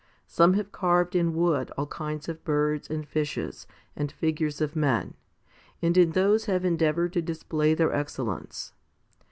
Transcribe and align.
Some 0.25 0.53
have 0.53 0.71
carved 0.71 1.15
in 1.15 1.35
wood 1.35 1.69
all 1.77 1.85
kinds 1.85 2.27
of 2.27 2.43
birds 2.43 2.89
and 2.89 3.07
fishes, 3.07 3.67
and 3.95 4.11
figures 4.11 4.59
of 4.59 4.75
men, 4.75 5.13
and 5.79 5.95
in 5.95 6.13
those 6.13 6.45
have 6.45 6.65
endeavoured 6.65 7.13
to 7.13 7.21
display 7.21 7.75
their 7.75 7.93
excellence. 7.93 8.73